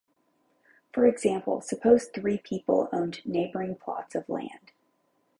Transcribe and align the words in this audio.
For 0.95 1.05
example, 1.05 1.61
suppose 1.61 2.05
three 2.05 2.39
people 2.39 2.89
owned 2.91 3.23
neighboring 3.23 3.75
plots 3.75 4.15
of 4.15 4.27
land. 4.29 4.71